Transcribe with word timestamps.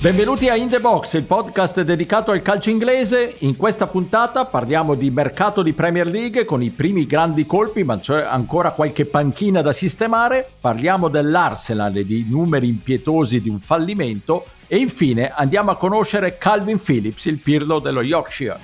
Benvenuti 0.00 0.48
a 0.48 0.56
In 0.56 0.70
The 0.70 0.80
Box, 0.80 1.12
il 1.12 1.24
podcast 1.24 1.82
dedicato 1.82 2.30
al 2.30 2.40
calcio 2.40 2.70
inglese. 2.70 3.36
In 3.40 3.54
questa 3.54 3.86
puntata 3.86 4.46
parliamo 4.46 4.94
di 4.94 5.10
mercato 5.10 5.62
di 5.62 5.74
Premier 5.74 6.06
League 6.06 6.46
con 6.46 6.62
i 6.62 6.70
primi 6.70 7.04
grandi 7.04 7.44
colpi, 7.44 7.84
ma 7.84 7.98
c'è 7.98 8.22
ancora 8.22 8.70
qualche 8.70 9.04
panchina 9.04 9.60
da 9.60 9.74
sistemare. 9.74 10.52
Parliamo 10.58 11.08
dell'Arsenal 11.08 11.94
e 11.94 12.06
di 12.06 12.24
numeri 12.26 12.68
impietosi 12.68 13.42
di 13.42 13.50
un 13.50 13.58
fallimento. 13.58 14.46
E 14.68 14.78
infine 14.78 15.34
andiamo 15.34 15.70
a 15.70 15.76
conoscere 15.76 16.38
Calvin 16.38 16.80
Phillips, 16.80 17.26
il 17.26 17.38
pirlo 17.38 17.78
dello 17.78 18.00
Yorkshire. 18.00 18.58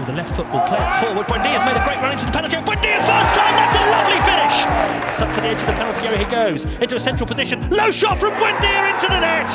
With 0.00 0.16
left 0.16 0.34
football 0.34 0.66
play 0.66 0.82
forward, 1.00 1.26
Buendia's 1.28 1.62
made 1.62 1.76
a 1.76 1.84
great 1.84 2.00
run 2.02 2.10
into 2.10 2.24
the 2.24 2.32
penalty. 2.32 2.56
Buendia 2.56 2.98
first 3.06 3.34
time, 3.34 3.54
that's 3.54 3.76
a 3.76 3.88
lovely 3.88 4.13
finish. 4.54 5.10
It's 5.10 5.20
up 5.20 5.32
to 5.34 5.40
the 5.40 5.48
edge 5.48 5.60
of 5.62 5.66
the 5.66 5.72
penalty 5.72 6.06
area 6.06 6.18
he 6.18 6.24
goes, 6.24 6.64
into 6.80 6.94
a 6.94 6.98
central 6.98 7.26
position. 7.26 7.68
Low 7.70 7.90
shot 7.90 8.18
from 8.18 8.34
Buendia 8.34 8.92
into 8.92 9.06
the 9.08 9.18
net. 9.18 9.48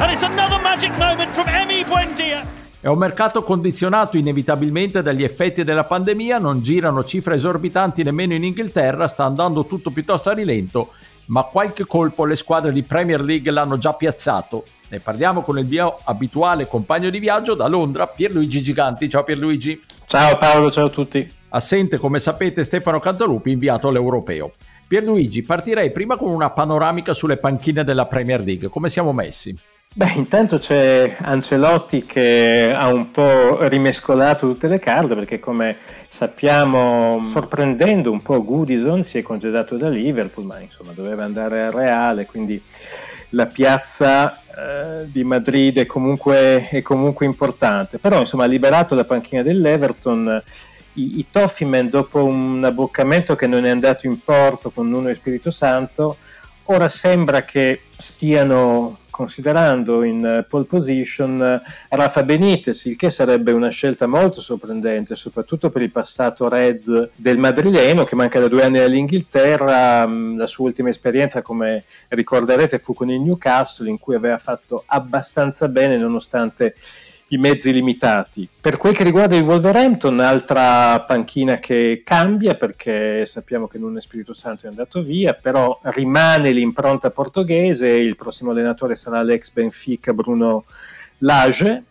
And 0.00 0.12
it's 0.12 0.22
another 0.22 0.60
magic 0.62 0.96
moment 0.98 1.32
from 1.34 1.46
Emi 1.46 1.84
Buendia. 1.84 2.56
È 2.80 2.86
un 2.86 2.98
mercato 2.98 3.42
condizionato 3.42 4.16
inevitabilmente 4.16 5.02
dagli 5.02 5.24
effetti 5.24 5.64
della 5.64 5.82
pandemia, 5.82 6.38
non 6.38 6.62
girano 6.62 7.02
cifre 7.02 7.34
esorbitanti 7.34 8.04
nemmeno 8.04 8.34
in 8.34 8.44
Inghilterra, 8.44 9.08
sta 9.08 9.24
andando 9.24 9.66
tutto 9.66 9.90
piuttosto 9.90 10.30
a 10.30 10.32
rilento, 10.32 10.92
ma 11.26 11.42
qualche 11.42 11.86
colpo 11.86 12.24
le 12.24 12.36
squadre 12.36 12.70
di 12.70 12.84
Premier 12.84 13.20
League 13.20 13.50
l'hanno 13.50 13.78
già 13.78 13.94
piazzato. 13.94 14.64
Ne 14.90 15.00
parliamo 15.00 15.42
con 15.42 15.58
il 15.58 15.66
mio 15.66 15.98
abituale 16.04 16.68
compagno 16.68 17.10
di 17.10 17.18
viaggio 17.18 17.54
da 17.54 17.66
Londra, 17.66 18.06
Pierluigi 18.06 18.62
Giganti. 18.62 19.08
Ciao 19.08 19.24
Pierluigi. 19.24 19.82
Ciao 20.06 20.38
Paolo, 20.38 20.70
ciao 20.70 20.86
a 20.86 20.90
tutti. 20.90 21.37
Assente, 21.50 21.96
come 21.96 22.18
sapete, 22.18 22.62
Stefano 22.62 23.00
Cantalupi, 23.00 23.52
inviato 23.52 23.88
all'Europeo. 23.88 24.52
Pierluigi, 24.86 25.42
partirei 25.42 25.92
prima 25.92 26.16
con 26.16 26.30
una 26.30 26.50
panoramica 26.50 27.12
sulle 27.12 27.38
panchine 27.38 27.84
della 27.84 28.06
Premier 28.06 28.40
League. 28.42 28.68
Come 28.68 28.88
siamo 28.88 29.12
messi? 29.12 29.56
Beh, 29.94 30.12
intanto 30.16 30.58
c'è 30.58 31.16
Ancelotti 31.20 32.04
che 32.04 32.72
ha 32.74 32.88
un 32.88 33.10
po' 33.10 33.66
rimescolato 33.66 34.46
tutte 34.46 34.68
le 34.68 34.78
carte 34.78 35.14
perché 35.14 35.40
come 35.40 35.76
sappiamo, 36.08 37.22
sorprendendo 37.32 38.12
un 38.12 38.22
po' 38.22 38.44
Goodison, 38.44 39.02
si 39.02 39.18
è 39.18 39.22
congedato 39.22 39.76
da 39.76 39.88
Liverpool, 39.88 40.46
ma 40.46 40.60
insomma 40.60 40.92
doveva 40.92 41.24
andare 41.24 41.62
al 41.62 41.72
Reale, 41.72 42.26
quindi 42.26 42.62
la 43.30 43.46
piazza 43.46 44.40
eh, 44.40 45.10
di 45.10 45.24
Madrid 45.24 45.78
è 45.78 45.86
comunque, 45.86 46.68
è 46.68 46.82
comunque, 46.82 47.26
importante. 47.26 47.98
Però 47.98 48.20
insomma 48.20 48.44
ha 48.44 48.48
liberato 48.48 48.94
la 48.94 49.04
panchina 49.04 49.42
dell'Everton. 49.42 50.42
I, 50.98 51.18
i 51.18 51.26
Toffeeman 51.30 51.88
dopo 51.88 52.24
un 52.24 52.62
abboccamento 52.64 53.36
che 53.36 53.46
non 53.46 53.64
è 53.64 53.70
andato 53.70 54.06
in 54.06 54.22
porto 54.22 54.70
con 54.70 54.88
Nuno 54.88 55.08
e 55.08 55.14
Spirito 55.14 55.50
Santo, 55.50 56.16
ora 56.64 56.88
sembra 56.88 57.42
che 57.42 57.82
stiano 57.96 58.98
considerando 59.18 60.04
in 60.04 60.46
pole 60.48 60.64
position 60.64 61.60
Rafa 61.88 62.22
Benitez, 62.22 62.84
il 62.84 62.94
che 62.94 63.10
sarebbe 63.10 63.50
una 63.50 63.68
scelta 63.68 64.06
molto 64.06 64.40
sorprendente, 64.40 65.16
soprattutto 65.16 65.70
per 65.70 65.82
il 65.82 65.90
passato 65.90 66.48
red 66.48 67.10
del 67.16 67.36
madrileno 67.36 68.04
che 68.04 68.14
manca 68.14 68.38
da 68.38 68.46
due 68.46 68.62
anni 68.62 68.78
all'Inghilterra. 68.78 70.06
La 70.06 70.46
sua 70.46 70.66
ultima 70.66 70.90
esperienza, 70.90 71.42
come 71.42 71.82
ricorderete, 72.08 72.78
fu 72.78 72.94
con 72.94 73.10
il 73.10 73.20
Newcastle, 73.20 73.90
in 73.90 73.98
cui 73.98 74.14
aveva 74.14 74.38
fatto 74.38 74.84
abbastanza 74.86 75.66
bene 75.66 75.96
nonostante 75.96 76.76
i 77.28 77.36
mezzi 77.36 77.72
limitati. 77.72 78.48
Per 78.60 78.76
quel 78.76 78.94
che 78.94 79.04
riguarda 79.04 79.36
il 79.36 79.42
Wolverhampton, 79.42 80.20
altra 80.20 81.00
panchina 81.00 81.58
che 81.58 82.02
cambia 82.04 82.54
perché 82.54 83.26
sappiamo 83.26 83.66
che 83.66 83.78
non 83.78 83.96
è 83.96 84.00
Spirito 84.00 84.32
Santo 84.32 84.66
è 84.66 84.68
andato 84.68 85.02
via, 85.02 85.34
però 85.34 85.78
rimane 85.82 86.52
l'impronta 86.52 87.10
portoghese, 87.10 87.88
il 87.88 88.16
prossimo 88.16 88.50
allenatore 88.50 88.96
sarà 88.96 89.22
l'ex 89.22 89.50
Benfica 89.50 90.12
Bruno 90.12 90.64
Lage, 91.18 91.84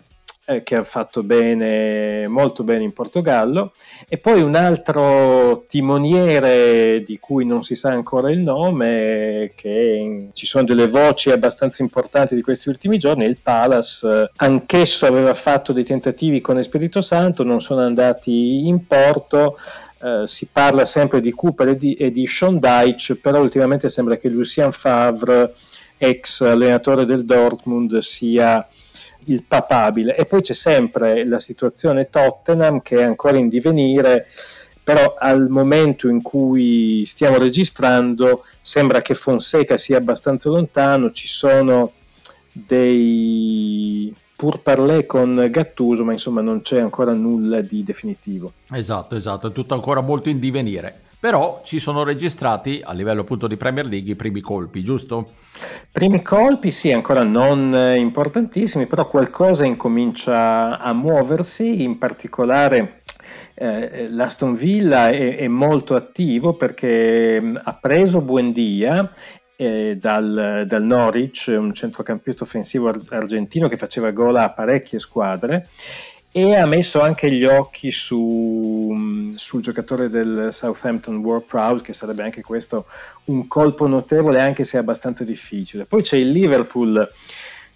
eh, 0.50 0.64
che 0.64 0.76
ha 0.76 0.86
fatto 0.86 1.24
bene, 1.24 2.26
molto 2.30 2.64
bene 2.64 2.84
in 2.84 2.94
Portogallo, 2.94 3.74
e 4.08 4.18
poi 4.18 4.42
un 4.42 4.56
altro 4.56 5.66
timoniere 5.68 7.04
di 7.06 7.20
cui 7.20 7.46
non 7.46 7.64
si 7.64 7.76
sa 7.76 7.90
ancora 7.90 8.32
il 8.32 8.40
nome, 8.40 9.52
che 9.56 10.30
ci 10.32 10.46
sono 10.46 10.64
delle 10.64 10.88
voci 10.88 11.32
abbastanza 11.32 11.84
importanti 11.84 12.34
di 12.34 12.42
questi 12.42 12.70
ultimi 12.70 12.98
giorni, 12.98 13.26
il 13.26 13.40
Palace, 13.44 14.32
anch'esso 14.38 15.06
aveva 15.06 15.34
fatto 15.34 15.74
dei 15.74 15.84
tentativi 15.84 16.40
con 16.40 16.58
Espirito 16.58 17.02
Santo, 17.02 17.44
non 17.44 17.60
sono 17.60 17.82
andati 17.82 18.68
in 18.68 18.88
porto. 18.88 19.58
Uh, 20.00 20.28
si 20.28 20.48
parla 20.52 20.86
sempre 20.86 21.20
di 21.20 21.32
Cooper 21.32 21.70
e 21.70 21.76
di, 21.76 21.96
e 21.96 22.12
di 22.12 22.28
Sean 22.28 22.60
Deitch, 22.60 23.16
però 23.16 23.42
ultimamente 23.42 23.90
sembra 23.90 24.16
che 24.16 24.30
Lucien 24.30 24.72
Favre, 24.72 25.56
ex 25.98 26.42
allenatore 26.42 27.04
del 27.04 27.26
Dortmund, 27.26 27.98
sia 27.98 28.66
il 29.28 29.44
papabile. 29.44 30.16
E 30.16 30.26
poi 30.26 30.42
c'è 30.42 30.54
sempre 30.54 31.26
la 31.26 31.40
situazione 31.40 32.10
Tottenham 32.10 32.82
che 32.82 32.98
è 32.98 33.04
ancora 33.04 33.38
in 33.38 33.48
divenire, 33.48 34.28
però 34.84 35.16
al 35.18 35.48
momento 35.50 36.08
in 36.08 36.22
cui 36.22 37.04
stiamo 37.06 37.38
registrando 37.38 38.46
sembra 38.62 39.02
che 39.02 39.14
Fonseca 39.14 39.78
sia 39.78 39.98
abbastanza 39.98 40.50
lontano, 40.50 41.12
ci 41.12 41.28
sono 41.28 41.94
dei 42.52 44.14
pur 44.36 44.62
parlé 44.62 45.06
con 45.06 45.48
Gattuso, 45.50 46.04
ma 46.04 46.12
insomma 46.12 46.42
non 46.42 46.62
c'è 46.62 46.80
ancora 46.80 47.12
nulla 47.14 47.62
di 47.62 47.84
definitivo. 47.84 48.54
Esatto, 48.72 49.16
esatto, 49.16 49.48
è 49.48 49.52
tutto 49.52 49.74
ancora 49.74 50.02
molto 50.02 50.30
in 50.30 50.40
divenire 50.40 51.02
però 51.20 51.62
ci 51.64 51.80
sono 51.80 52.04
registrati 52.04 52.82
a 52.84 52.94
livello 52.94 53.22
appunto 53.22 53.48
di 53.48 53.58
Premier 53.58 53.86
League 53.86 54.12
i 54.12 54.16
primi 54.16 54.42
colpi, 54.42 54.84
giusto? 54.84 55.32
Primi 55.92 56.22
colpi 56.22 56.72
sì, 56.72 56.92
ancora 56.92 57.24
non 57.24 57.74
importantissimi, 57.98 58.86
però 58.86 59.08
qualcosa 59.08 59.66
incomincia 59.66 60.80
a 60.80 60.94
muoversi, 60.94 61.82
in 61.82 61.98
particolare 61.98 63.02
eh, 63.56 64.08
l'Aston 64.10 64.56
Villa 64.56 65.10
è, 65.10 65.38
è, 65.38 65.48
molto 65.48 65.96
attivo 65.96 66.54
perché 66.54 67.42
mh, 67.42 67.62
ha 67.64 67.74
preso 67.74 68.22
Buendia 68.22 69.12
eh, 69.56 69.98
dal, 70.00 70.66
dal, 70.68 70.84
Norwich, 70.84 71.48
un 71.48 71.74
centrocampista 71.74 72.44
offensivo 72.44 72.94
argentino 73.10 73.68
che 73.68 73.78
faceva 73.78 74.12
gol 74.12 74.36
a 74.36 74.52
parecchie 74.52 75.00
squadre 75.00 75.70
e 76.38 76.56
ha 76.56 76.68
messo 76.68 77.02
anche 77.02 77.32
gli 77.32 77.46
occhi 77.46 77.90
su, 77.90 79.34
sul 79.36 79.62
giocatore 79.64 80.08
del 80.08 80.50
Southampton 80.52 81.18
War 81.18 81.42
Proud, 81.42 81.82
che 81.82 81.94
sarebbe 81.94 82.22
anche 82.22 82.44
questo 82.44 82.86
un 83.26 83.48
colpo 83.48 83.88
notevole, 83.88 84.40
anche 84.40 84.64
se 84.64 84.78
abbastanza 84.78 85.24
difficile. 85.24 85.86
Poi 85.86 86.04
c'è 86.04 86.18
il 86.18 86.30
Liverpool 86.30 87.10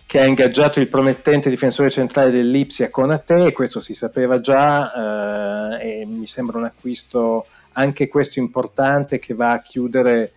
che 0.05 0.19
ha 0.19 0.25
ingaggiato 0.25 0.79
il 0.79 0.89
promettente 0.89 1.49
difensore 1.49 1.89
centrale 1.89 2.29
dell'Ipsia 2.29 2.91
Conate, 2.91 3.51
questo 3.51 3.79
si 3.79 3.95
sapeva 3.95 4.39
già, 4.39 5.79
eh, 5.79 6.01
e 6.01 6.05
mi 6.05 6.27
sembra 6.27 6.59
un 6.59 6.65
acquisto 6.65 7.47
anche 7.71 8.07
questo 8.07 8.37
importante 8.37 9.17
che 9.17 9.33
va 9.33 9.53
a 9.53 9.61
chiudere 9.61 10.33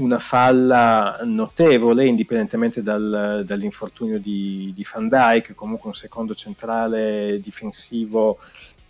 una 0.00 0.18
falla 0.18 1.20
notevole, 1.24 2.06
indipendentemente 2.06 2.82
dal, 2.82 3.42
dall'infortunio 3.44 4.18
di, 4.18 4.72
di 4.74 4.86
Van 4.92 5.08
Dyke, 5.08 5.54
comunque 5.54 5.88
un 5.88 5.94
secondo 5.94 6.34
centrale 6.34 7.38
difensivo 7.40 8.38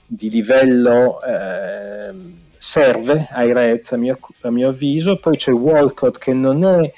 di 0.06 0.28
livello 0.28 1.22
eh, 1.22 2.12
serve 2.56 3.28
ai 3.30 3.52
Reds 3.52 3.92
a 3.92 3.96
mio, 3.96 4.18
a 4.40 4.50
mio, 4.50 4.68
avviso. 4.68 5.16
Poi 5.16 5.36
c'è 5.36 5.52
Walcott 5.52 6.18
che 6.18 6.32
non 6.32 6.64
è 6.64 6.92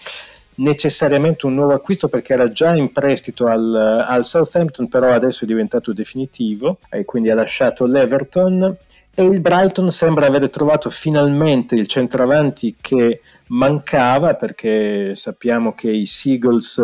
necessariamente 0.55 1.47
un 1.47 1.55
nuovo 1.55 1.73
acquisto 1.73 2.09
perché 2.09 2.33
era 2.33 2.51
già 2.51 2.75
in 2.75 2.93
prestito 2.93 3.47
al, 3.47 4.05
al 4.07 4.25
Southampton, 4.25 4.89
però 4.89 5.11
adesso 5.13 5.45
è 5.45 5.47
diventato 5.47 5.93
definitivo 5.93 6.79
e 6.91 7.05
quindi 7.05 7.31
ha 7.31 7.35
lasciato 7.35 7.87
l'Everton. 7.87 8.77
E 9.15 9.25
il 9.25 9.41
Brighton 9.41 9.91
sembra 9.91 10.27
aver 10.27 10.49
trovato 10.49 10.89
finalmente 10.89 11.75
il 11.75 11.87
centravanti 11.87 12.77
che 12.81 13.21
mancava 13.53 14.35
perché 14.35 15.15
sappiamo 15.15 15.73
che 15.73 15.91
i 15.91 16.07
Seagulls 16.07 16.83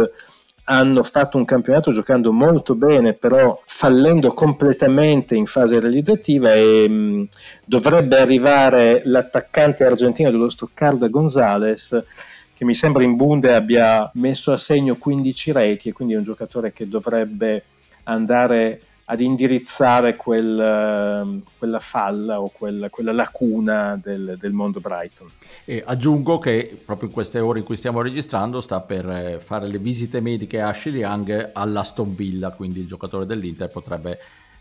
hanno 0.70 1.02
fatto 1.02 1.38
un 1.38 1.46
campionato 1.46 1.92
giocando 1.92 2.30
molto 2.30 2.74
bene, 2.74 3.14
però 3.14 3.58
fallendo 3.64 4.34
completamente 4.34 5.34
in 5.34 5.46
fase 5.46 5.80
realizzativa 5.80 6.52
e 6.52 6.86
mh, 6.86 7.28
dovrebbe 7.64 8.18
arrivare 8.18 9.00
l'attaccante 9.04 9.84
argentino 9.84 10.30
dello 10.30 10.50
Stoccarda 10.50 11.08
Gonzales 11.08 12.04
che 12.52 12.64
mi 12.64 12.74
sembra 12.74 13.04
in 13.04 13.16
Bunde 13.16 13.54
abbia 13.54 14.10
messo 14.14 14.52
a 14.52 14.58
segno 14.58 14.96
15 14.96 15.52
reti 15.52 15.88
e 15.88 15.92
quindi 15.92 16.14
è 16.14 16.18
un 16.18 16.24
giocatore 16.24 16.72
che 16.72 16.88
dovrebbe 16.88 17.62
andare 18.02 18.80
ad 19.10 19.20
indirizzare 19.20 20.16
quel, 20.16 20.60
ehm, 20.60 21.42
quella 21.56 21.80
falla 21.80 22.40
o 22.40 22.50
quel, 22.50 22.88
quella 22.90 23.12
lacuna 23.12 23.98
del, 24.02 24.36
del, 24.38 24.52
mondo 24.52 24.80
Brighton. 24.80 25.30
E 25.64 25.82
aggiungo 25.84 26.36
che 26.36 26.78
proprio 26.84 27.08
in 27.08 27.14
queste 27.14 27.38
ore 27.38 27.60
in 27.60 27.64
cui 27.64 27.76
stiamo 27.76 28.02
registrando 28.02 28.60
sta 28.60 28.80
per 28.80 29.08
eh, 29.08 29.40
fare 29.40 29.66
le 29.66 29.78
visite 29.78 30.20
mediche 30.20 30.60
a 30.60 30.68
Ashley 30.68 31.00
Young 31.00 31.50
all'Aston 31.54 32.14
Villa, 32.14 32.50
quindi 32.50 32.80
il 32.80 32.86
giocatore 32.86 33.24
dell'Inter 33.24 33.70
potrebbe 33.70 34.18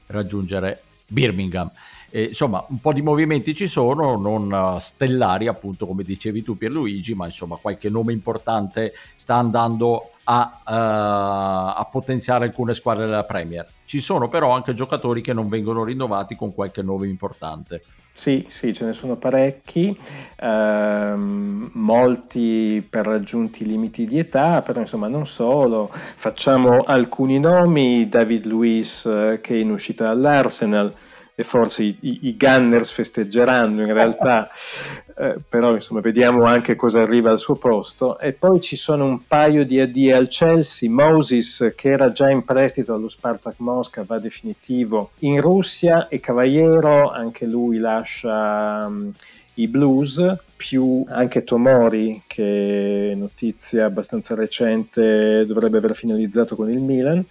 raggiungere 0.07 0.81
Birmingham. 1.07 1.69
E, 2.09 2.23
insomma, 2.23 2.63
un 2.69 2.79
po' 2.79 2.93
di 2.93 3.01
movimenti 3.01 3.53
ci 3.53 3.67
sono, 3.67 4.15
non 4.15 4.51
uh, 4.51 4.79
stellari 4.79 5.47
appunto 5.47 5.85
come 5.85 6.03
dicevi 6.03 6.41
tu 6.41 6.57
Pierluigi, 6.57 7.13
ma 7.15 7.25
insomma 7.25 7.57
qualche 7.57 7.89
nome 7.89 8.13
importante 8.13 8.93
sta 9.15 9.35
andando 9.35 10.11
a, 10.23 10.59
uh, 10.65 11.79
a 11.79 11.87
potenziare 11.91 12.45
alcune 12.45 12.73
squadre 12.73 13.05
della 13.05 13.23
Premier. 13.23 13.67
Ci 13.85 13.99
sono 13.99 14.27
però 14.27 14.51
anche 14.51 14.73
giocatori 14.73 15.21
che 15.21 15.33
non 15.33 15.47
vengono 15.47 15.83
rinnovati 15.83 16.35
con 16.35 16.53
qualche 16.53 16.81
nome 16.81 17.07
importante. 17.07 17.83
Sì, 18.17 18.47
sì, 18.49 18.73
ce 18.73 18.83
ne 18.83 18.93
sono 18.93 19.15
parecchi, 19.15 19.95
ehm, 20.37 21.69
molti 21.73 22.83
per 22.89 23.05
raggiunti 23.05 23.63
limiti 23.63 24.07
di 24.07 24.17
età, 24.17 24.63
però 24.63 24.79
insomma 24.79 25.07
non 25.07 25.27
solo. 25.27 25.91
Facciamo 26.15 26.81
alcuni 26.81 27.39
nomi, 27.39 28.09
David 28.09 28.47
Luiz 28.47 29.05
eh, 29.05 29.39
che 29.39 29.53
è 29.53 29.57
in 29.57 29.69
uscita 29.69 30.05
dall'Arsenal, 30.05 30.95
e 31.39 31.43
forse 31.43 31.83
i, 31.83 31.95
i, 32.01 32.35
Gunners 32.35 32.89
festeggeranno 32.89 33.83
in 33.83 33.93
realtà, 33.93 34.49
eh, 35.15 35.35
però 35.47 35.75
insomma 35.75 35.99
vediamo 35.99 36.45
anche 36.45 36.75
cosa 36.75 37.03
arriva 37.03 37.29
al 37.29 37.37
suo 37.37 37.57
posto. 37.57 38.17
E 38.17 38.33
poi 38.33 38.59
ci 38.59 38.75
sono 38.75 39.05
un 39.05 39.27
paio 39.27 39.63
di 39.63 39.79
addii 39.79 40.13
al 40.13 40.29
Chelsea, 40.29 40.89
Moses 40.89 41.73
che 41.75 41.91
era 41.91 42.11
già 42.11 42.27
in 42.31 42.43
prestito 42.43 42.95
allo 42.95 43.07
Spartak 43.07 43.59
Mosca, 43.59 44.03
va 44.03 44.17
definitivo 44.17 45.11
in 45.19 45.39
Russia 45.39 46.07
e 46.07 46.19
Cavaliero, 46.19 47.11
anche 47.11 47.45
lui 47.45 47.77
lascia 47.77 48.85
um, 48.87 49.13
i 49.53 49.67
Blues, 49.67 50.37
più 50.55 51.05
anche 51.07 51.43
Tomori 51.43 52.23
che 52.25 53.13
notizia 53.15 53.85
abbastanza 53.85 54.33
recente 54.33 55.45
dovrebbe 55.45 55.77
aver 55.77 55.93
finalizzato 55.93 56.55
con 56.55 56.71
il 56.71 56.79
Milan. 56.79 57.23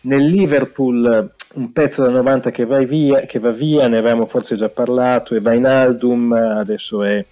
Nel 0.00 0.26
Liverpool 0.26 1.32
un 1.54 1.72
pezzo 1.72 2.02
da 2.02 2.10
90 2.10 2.50
che 2.50 2.64
va 2.66 2.78
via, 2.78 3.20
che 3.20 3.38
va 3.38 3.50
via 3.50 3.88
ne 3.88 3.98
avevamo 3.98 4.26
forse 4.26 4.54
già 4.54 4.68
parlato, 4.68 5.34
e 5.34 5.40
Vainaldum 5.40 6.32
adesso 6.32 7.02
è 7.02 7.24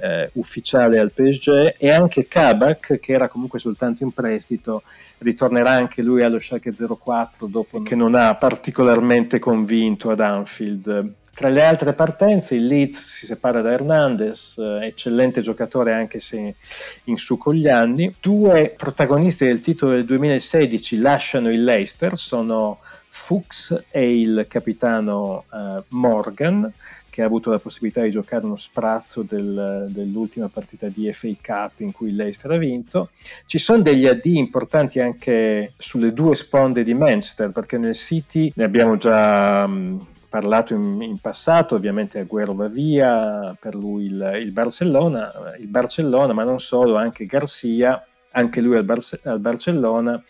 eh, 0.00 0.30
ufficiale 0.34 0.98
al 0.98 1.12
PSG 1.12 1.74
e 1.76 1.90
anche 1.90 2.26
Kabak 2.26 2.98
che 2.98 3.12
era 3.12 3.28
comunque 3.28 3.58
soltanto 3.58 4.02
in 4.02 4.12
prestito 4.12 4.82
ritornerà 5.18 5.72
anche 5.72 6.00
lui 6.00 6.22
allo 6.22 6.40
Schalke 6.40 6.74
04 6.74 7.46
dopo 7.46 7.82
che 7.82 7.94
non 7.94 8.14
ha 8.14 8.34
particolarmente 8.34 9.38
convinto 9.38 10.10
ad 10.10 10.20
Anfield 10.20 11.12
tra 11.40 11.48
le 11.48 11.64
altre 11.64 11.94
partenze 11.94 12.54
il 12.54 12.66
Leeds 12.66 12.98
si 12.98 13.24
separa 13.24 13.62
da 13.62 13.72
Hernandez, 13.72 14.58
eh, 14.58 14.88
eccellente 14.88 15.40
giocatore 15.40 15.94
anche 15.94 16.20
se 16.20 16.56
in 17.04 17.16
su 17.16 17.38
con 17.38 17.54
gli 17.54 17.66
anni. 17.66 18.14
Due 18.20 18.74
protagonisti 18.76 19.46
del 19.46 19.62
titolo 19.62 19.92
del 19.92 20.04
2016 20.04 20.98
lasciano 20.98 21.50
il 21.50 21.64
Leicester, 21.64 22.18
sono 22.18 22.80
Fuchs 23.08 23.84
e 23.88 24.20
il 24.20 24.44
capitano 24.50 25.44
uh, 25.50 25.82
Morgan, 25.88 26.70
che 27.08 27.22
ha 27.22 27.24
avuto 27.24 27.50
la 27.50 27.58
possibilità 27.58 28.02
di 28.02 28.10
giocare 28.10 28.44
uno 28.44 28.58
sprazzo 28.58 29.22
del, 29.22 29.86
dell'ultima 29.88 30.48
partita 30.48 30.88
di 30.88 31.10
FA 31.10 31.30
Cup 31.40 31.80
in 31.80 31.92
cui 31.92 32.10
il 32.10 32.16
Leicester 32.16 32.50
ha 32.50 32.58
vinto. 32.58 33.08
Ci 33.46 33.58
sono 33.58 33.80
degli 33.80 34.06
AD 34.06 34.26
importanti 34.26 35.00
anche 35.00 35.72
sulle 35.78 36.12
due 36.12 36.34
sponde 36.34 36.84
di 36.84 36.92
Manchester, 36.92 37.48
perché 37.48 37.78
nel 37.78 37.94
City 37.94 38.52
ne 38.56 38.64
abbiamo 38.64 38.98
già 38.98 39.64
um, 39.66 40.06
parlato 40.30 40.72
in, 40.72 41.02
in, 41.02 41.18
passato, 41.18 41.74
ovviamente 41.74 42.20
Agüero 42.20 42.54
va 42.54 42.68
via, 42.68 43.54
per 43.60 43.74
lui 43.74 44.04
il, 44.04 44.38
il, 44.40 44.52
Barcellona, 44.52 45.54
il 45.58 45.66
Barcellona, 45.66 46.32
ma 46.32 46.44
non 46.44 46.60
solo, 46.60 46.96
anche 46.96 47.26
Garcia, 47.26 48.06
anche 48.30 48.60
lui 48.60 48.76
al, 48.76 48.84
Bar- 48.84 49.20
al 49.24 49.40
Barcellona, 49.40 50.22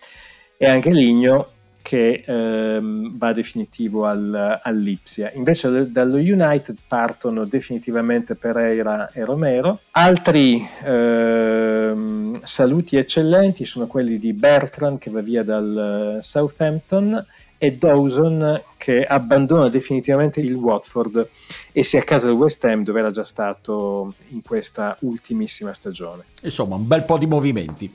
e 0.56 0.66
anche 0.66 0.90
Ligno 0.90 1.48
che 1.82 2.22
ehm, 2.26 3.16
va 3.16 3.32
definitivo 3.32 4.06
al, 4.06 4.60
all'Ipsia. 4.62 5.32
Invece 5.34 5.90
dallo 5.90 6.16
United 6.16 6.76
partono 6.86 7.44
definitivamente 7.44 8.34
Pereira 8.34 9.10
e 9.12 9.24
Romero. 9.24 9.80
Altri 9.92 10.66
ehm, 10.84 12.40
saluti 12.44 12.96
eccellenti 12.96 13.64
sono 13.64 13.86
quelli 13.86 14.18
di 14.18 14.32
Bertrand 14.32 14.98
che 14.98 15.10
va 15.10 15.20
via 15.20 15.42
dal 15.42 16.18
Southampton 16.20 17.26
e 17.62 17.72
Dawson 17.76 18.62
che 18.78 19.02
abbandona 19.02 19.68
definitivamente 19.68 20.40
il 20.40 20.54
Watford 20.54 21.28
e 21.72 21.84
si 21.84 21.98
accasa 21.98 22.28
al 22.28 22.32
West 22.32 22.64
Ham 22.64 22.82
dove 22.82 23.00
era 23.00 23.10
già 23.10 23.22
stato 23.22 24.14
in 24.28 24.40
questa 24.40 24.96
ultimissima 25.00 25.74
stagione. 25.74 26.24
Insomma, 26.42 26.76
un 26.76 26.86
bel 26.86 27.04
po' 27.04 27.18
di 27.18 27.26
movimenti. 27.26 27.92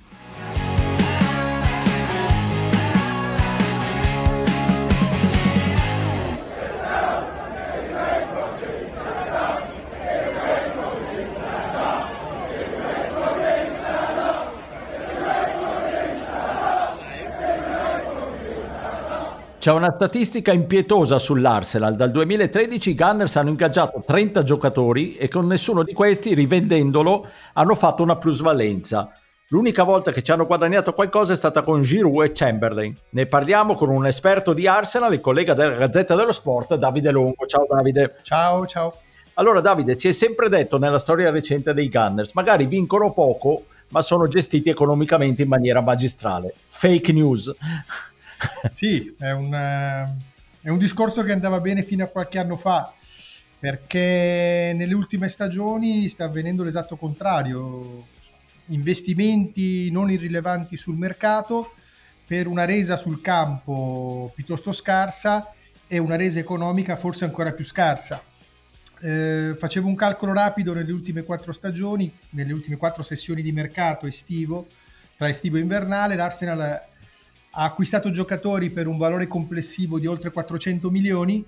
C'è 19.65 19.71
una 19.71 19.95
statistica 19.95 20.53
impietosa 20.53 21.17
sull'Arsenal. 21.17 21.95
Dal 21.95 22.11
2013 22.11 22.91
i 22.91 22.93
Gunners 22.93 23.35
hanno 23.35 23.49
ingaggiato 23.49 24.03
30 24.05 24.43
giocatori 24.43 25.15
e 25.15 25.27
con 25.27 25.47
nessuno 25.47 25.81
di 25.81 25.91
questi, 25.91 26.35
rivendendolo, 26.35 27.27
hanno 27.53 27.73
fatto 27.73 28.03
una 28.03 28.15
plusvalenza. 28.15 29.09
L'unica 29.47 29.81
volta 29.81 30.11
che 30.11 30.21
ci 30.21 30.31
hanno 30.31 30.45
guadagnato 30.45 30.93
qualcosa 30.93 31.33
è 31.33 31.35
stata 31.35 31.63
con 31.63 31.81
Giroud 31.81 32.25
e 32.25 32.31
Chamberlain. 32.31 32.95
Ne 33.09 33.25
parliamo 33.25 33.73
con 33.73 33.89
un 33.89 34.05
esperto 34.05 34.53
di 34.53 34.67
Arsenal, 34.67 35.13
il 35.13 35.19
collega 35.19 35.55
della 35.55 35.77
Gazzetta 35.77 36.13
dello 36.13 36.31
Sport, 36.31 36.75
Davide 36.75 37.09
Longo. 37.09 37.47
Ciao 37.47 37.65
Davide. 37.67 38.17
Ciao, 38.21 38.67
ciao. 38.67 38.99
Allora 39.33 39.61
Davide, 39.61 39.97
si 39.97 40.07
è 40.07 40.11
sempre 40.11 40.47
detto 40.47 40.77
nella 40.77 40.99
storia 40.99 41.31
recente 41.31 41.73
dei 41.73 41.89
Gunners, 41.89 42.33
magari 42.33 42.67
vincono 42.67 43.13
poco, 43.13 43.63
ma 43.87 44.01
sono 44.01 44.27
gestiti 44.27 44.69
economicamente 44.69 45.41
in 45.41 45.47
maniera 45.47 45.81
magistrale. 45.81 46.53
Fake 46.67 47.11
news 47.11 47.51
sì, 48.71 49.15
è 49.17 49.31
un, 49.31 49.53
eh, 49.53 50.13
è 50.61 50.69
un 50.69 50.77
discorso 50.77 51.23
che 51.23 51.31
andava 51.31 51.59
bene 51.59 51.83
fino 51.83 52.03
a 52.03 52.07
qualche 52.07 52.39
anno 52.39 52.57
fa, 52.57 52.93
perché 53.59 54.73
nelle 54.75 54.93
ultime 54.93 55.29
stagioni 55.29 56.09
sta 56.09 56.25
avvenendo 56.25 56.63
l'esatto 56.63 56.97
contrario. 56.97 58.07
Investimenti 58.67 59.91
non 59.91 60.09
irrilevanti 60.09 60.75
sul 60.75 60.97
mercato 60.97 61.73
per 62.25 62.47
una 62.47 62.65
resa 62.65 62.97
sul 62.97 63.21
campo 63.21 64.31
piuttosto 64.33 64.71
scarsa 64.71 65.51
e 65.87 65.99
una 65.99 66.15
resa 66.15 66.39
economica 66.39 66.95
forse 66.95 67.25
ancora 67.25 67.53
più 67.53 67.63
scarsa. 67.63 68.21
Eh, 69.01 69.55
facevo 69.57 69.87
un 69.87 69.95
calcolo 69.95 70.33
rapido 70.33 70.73
nelle 70.73 70.91
ultime 70.91 71.23
quattro 71.23 71.51
stagioni, 71.51 72.11
nelle 72.31 72.53
ultime 72.53 72.77
quattro 72.77 73.03
sessioni 73.03 73.41
di 73.43 73.51
mercato 73.51 74.07
estivo, 74.07 74.67
tra 75.15 75.29
estivo 75.29 75.57
e 75.57 75.61
invernale, 75.61 76.15
l'Arsenal 76.15 76.81
ha 77.57 77.63
acquistato 77.63 78.11
giocatori 78.11 78.69
per 78.69 78.85
un 78.87 78.97
valore 78.97 79.27
complessivo 79.27 79.97
di 79.97 80.07
oltre 80.07 80.31
400 80.31 80.89
milioni 80.89 81.43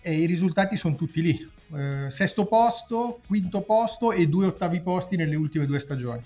e 0.00 0.12
i 0.12 0.26
risultati 0.26 0.76
sono 0.76 0.94
tutti 0.94 1.22
lì. 1.22 1.50
Eh, 1.74 2.10
sesto 2.10 2.46
posto, 2.46 3.20
quinto 3.26 3.62
posto 3.62 4.12
e 4.12 4.28
due 4.28 4.46
ottavi 4.46 4.80
posti 4.80 5.16
nelle 5.16 5.36
ultime 5.36 5.66
due 5.66 5.80
stagioni. 5.80 6.22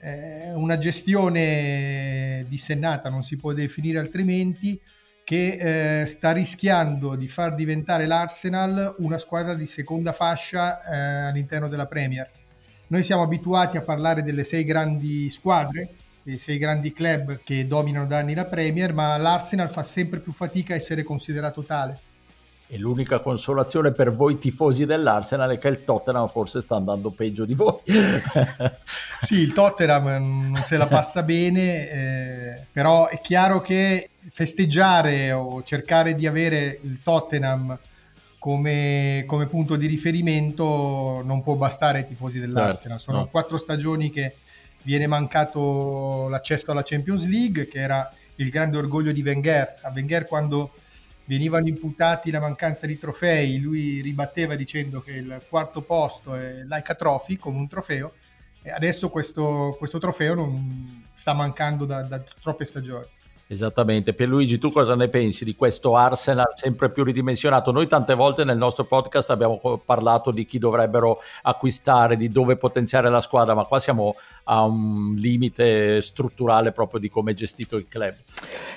Eh, 0.00 0.52
una 0.52 0.78
gestione 0.78 2.44
dissennata, 2.48 3.08
non 3.08 3.22
si 3.22 3.36
può 3.36 3.52
definire 3.52 3.98
altrimenti, 4.00 4.80
che 5.22 6.02
eh, 6.02 6.06
sta 6.06 6.32
rischiando 6.32 7.14
di 7.14 7.28
far 7.28 7.54
diventare 7.54 8.06
l'Arsenal 8.06 8.96
una 8.98 9.16
squadra 9.16 9.54
di 9.54 9.66
seconda 9.66 10.12
fascia 10.12 10.82
eh, 10.82 11.28
all'interno 11.28 11.68
della 11.68 11.86
Premier. 11.86 12.28
Noi 12.88 13.02
siamo 13.04 13.22
abituati 13.22 13.76
a 13.76 13.82
parlare 13.82 14.22
delle 14.22 14.44
sei 14.44 14.64
grandi 14.64 15.30
squadre, 15.30 15.88
dei 16.24 16.38
sei 16.38 16.56
grandi 16.56 16.90
club 16.90 17.40
che 17.44 17.66
dominano 17.66 18.06
da 18.06 18.18
anni 18.18 18.34
la 18.34 18.46
Premier, 18.46 18.94
ma 18.94 19.14
l'Arsenal 19.18 19.70
fa 19.70 19.82
sempre 19.82 20.20
più 20.20 20.32
fatica 20.32 20.72
a 20.72 20.76
essere 20.76 21.02
considerato 21.02 21.62
tale. 21.62 22.00
E 22.66 22.78
l'unica 22.78 23.20
consolazione 23.20 23.92
per 23.92 24.10
voi 24.10 24.38
tifosi 24.38 24.86
dell'Arsenal 24.86 25.50
è 25.50 25.58
che 25.58 25.68
il 25.68 25.84
Tottenham 25.84 26.26
forse 26.28 26.62
sta 26.62 26.76
andando 26.76 27.10
peggio 27.10 27.44
di 27.44 27.52
voi. 27.52 27.78
sì, 29.20 29.40
il 29.40 29.52
Tottenham 29.52 30.50
non 30.50 30.62
se 30.62 30.78
la 30.78 30.86
passa 30.86 31.22
bene, 31.22 31.90
eh, 31.90 32.66
però 32.72 33.08
è 33.08 33.20
chiaro 33.20 33.60
che 33.60 34.08
festeggiare 34.30 35.30
o 35.32 35.62
cercare 35.62 36.14
di 36.14 36.26
avere 36.26 36.80
il 36.82 37.00
Tottenham 37.02 37.78
come, 38.38 39.24
come 39.26 39.46
punto 39.46 39.76
di 39.76 39.86
riferimento 39.86 41.20
non 41.22 41.42
può 41.42 41.56
bastare 41.56 41.98
ai 41.98 42.06
tifosi 42.06 42.40
dell'Arsenal. 42.40 42.98
Certo, 42.98 43.12
Sono 43.12 43.18
no. 43.18 43.28
quattro 43.28 43.58
stagioni 43.58 44.08
che 44.08 44.36
viene 44.84 45.06
mancato 45.06 46.28
l'accesso 46.28 46.70
alla 46.70 46.82
Champions 46.82 47.26
League, 47.26 47.68
che 47.68 47.78
era 47.78 48.10
il 48.36 48.48
grande 48.48 48.78
orgoglio 48.78 49.12
di 49.12 49.22
Wenger. 49.22 49.80
A 49.82 49.90
Wenger 49.92 50.26
quando 50.26 50.72
venivano 51.26 51.66
imputati 51.66 52.30
la 52.30 52.40
mancanza 52.40 52.86
di 52.86 52.98
trofei, 52.98 53.58
lui 53.58 54.00
ribatteva 54.00 54.54
dicendo 54.54 55.00
che 55.00 55.12
il 55.12 55.42
quarto 55.48 55.82
posto 55.82 56.34
è 56.34 56.62
like 56.64 56.92
a 56.92 56.94
trophy, 56.94 57.36
come 57.36 57.58
un 57.58 57.68
trofeo, 57.68 58.12
e 58.62 58.70
adesso 58.70 59.10
questo, 59.10 59.74
questo 59.78 59.98
trofeo 59.98 60.34
non 60.34 61.06
sta 61.12 61.32
mancando 61.32 61.84
da, 61.84 62.02
da 62.02 62.22
troppe 62.40 62.64
stagioni. 62.64 63.06
Esattamente. 63.46 64.14
Pierluigi, 64.14 64.58
tu 64.58 64.70
cosa 64.70 64.96
ne 64.96 65.08
pensi 65.08 65.44
di 65.44 65.54
questo 65.54 65.96
Arsenal 65.96 66.48
sempre 66.54 66.90
più 66.90 67.04
ridimensionato? 67.04 67.72
Noi 67.72 67.86
tante 67.86 68.14
volte 68.14 68.42
nel 68.42 68.56
nostro 68.56 68.84
podcast 68.84 69.28
abbiamo 69.28 69.60
parlato 69.84 70.30
di 70.30 70.46
chi 70.46 70.58
dovrebbero 70.58 71.18
acquistare, 71.42 72.16
di 72.16 72.30
dove 72.30 72.56
potenziare 72.56 73.10
la 73.10 73.20
squadra, 73.20 73.54
ma 73.54 73.64
qua 73.64 73.78
siamo 73.78 74.16
a 74.44 74.62
un 74.62 75.14
limite 75.14 76.00
strutturale 76.00 76.72
proprio 76.72 76.98
di 77.00 77.10
come 77.10 77.32
è 77.32 77.34
gestito 77.34 77.76
il 77.76 77.86
club. 77.86 78.14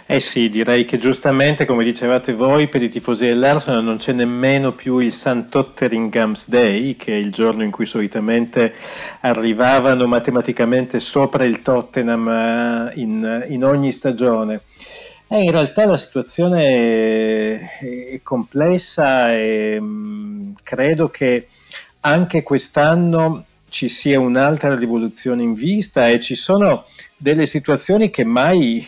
Eh 0.05 0.19
sì, 0.19 0.49
direi 0.49 0.83
che 0.83 0.97
giustamente, 0.97 1.65
come 1.65 1.85
dicevate 1.85 2.33
voi, 2.33 2.67
per 2.67 2.81
i 2.83 2.89
tifosi 2.89 3.25
dell'Arsenal 3.25 3.83
non 3.83 3.97
c'è 3.97 4.11
nemmeno 4.11 4.73
più 4.73 4.99
il 4.99 5.13
St. 5.13 5.47
Totteringham's 5.49 6.47
Day, 6.49 6.97
che 6.97 7.13
è 7.13 7.17
il 7.17 7.31
giorno 7.31 7.63
in 7.63 7.71
cui 7.71 7.85
solitamente 7.85 8.73
arrivavano 9.21 10.07
matematicamente 10.07 10.99
sopra 10.99 11.45
il 11.45 11.61
Tottenham 11.61 12.27
eh, 12.27 12.91
in, 12.95 13.45
in 13.49 13.63
ogni 13.63 13.91
stagione. 13.91 14.56
Eh, 15.29 15.43
in 15.43 15.51
realtà 15.51 15.85
la 15.85 15.97
situazione 15.97 17.79
è, 17.79 18.19
complessa 18.23 19.33
e 19.33 19.79
mh, 19.79 19.85
mm, 19.85 20.51
credo 20.63 21.09
che 21.09 21.47
anche 22.01 22.43
quest'anno 22.43 23.45
ci 23.69 23.89
sia 23.89 24.19
un'altra 24.19 24.75
rivoluzione 24.75 25.43
in 25.43 25.53
vista 25.53 26.07
e 26.07 26.21
ci 26.21 26.35
sono 26.35 26.85
delle 27.17 27.45
situazioni 27.45 28.09
che 28.09 28.23
mai 28.23 28.87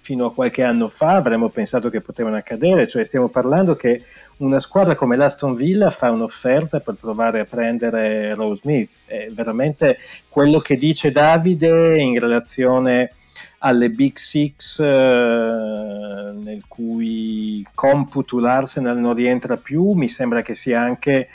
fino 0.00 0.26
a 0.26 0.34
qualche 0.34 0.62
anno 0.62 0.88
fa 0.88 1.14
avremmo 1.14 1.48
pensato 1.48 1.88
che 1.88 2.00
potevano 2.00 2.36
accadere, 2.36 2.86
cioè 2.86 3.04
stiamo 3.04 3.28
parlando 3.28 3.76
che 3.76 4.04
una 4.38 4.60
squadra 4.60 4.94
come 4.94 5.16
l'Aston 5.16 5.54
Villa 5.54 5.90
fa 5.90 6.10
un'offerta 6.10 6.80
per 6.80 6.94
provare 6.94 7.40
a 7.40 7.44
prendere 7.44 8.34
Rose 8.34 8.62
Smith, 8.62 8.90
è 9.06 9.28
veramente 9.30 9.98
quello 10.28 10.58
che 10.60 10.76
dice 10.76 11.10
Davide 11.10 11.98
in 11.98 12.18
relazione 12.18 13.12
alle 13.58 13.90
Big 13.90 14.16
Six 14.16 14.80
eh, 14.80 16.32
nel 16.34 16.64
cui 16.66 17.66
computo 17.74 18.38
l'Arsenal 18.38 18.98
non 18.98 19.14
rientra 19.14 19.56
più, 19.56 19.92
mi 19.92 20.08
sembra 20.08 20.42
che 20.42 20.54
sia 20.54 20.80
anche 20.80 21.28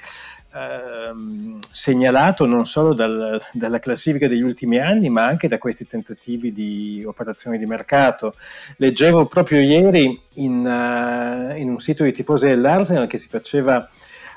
ehm, 0.56 1.60
segnalato 1.72 2.46
non 2.46 2.66
solo 2.66 2.94
dal, 2.94 3.42
dalla 3.52 3.80
classifica 3.80 4.28
degli 4.28 4.42
ultimi 4.42 4.78
anni, 4.80 5.10
ma 5.10 5.26
anche 5.26 5.48
da 5.48 5.58
questi 5.58 5.86
tentativi 5.86 6.52
di 6.52 7.04
operazioni 7.06 7.58
di 7.58 7.66
mercato. 7.66 8.36
Leggevo 8.78 9.26
proprio 9.26 9.60
ieri 9.60 10.20
in, 10.36 10.66
uh, 10.66 11.56
in 11.58 11.70
un 11.70 11.80
sito 11.80 12.04
di 12.04 12.14
tifosi 12.14 12.48
dell'Arsenal 12.48 13.08
che 13.08 13.18
si 13.18 13.28
faceva 13.28 13.88